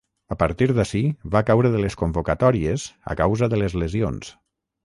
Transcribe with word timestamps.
A 0.35 0.35
partir 0.43 0.67
d'ací, 0.77 1.01
va 1.35 1.43
caure 1.51 1.71
de 1.75 1.83
les 1.85 1.99
convocatòries 2.01 2.89
a 3.15 3.17
causa 3.23 3.51
de 3.55 3.61
les 3.65 3.81
lesions. 3.83 4.35